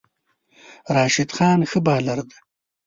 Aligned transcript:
راشد 0.95 1.29
خان 1.35 1.59
ښه 1.69 1.79
بالر 1.85 2.19
دی 2.29 2.37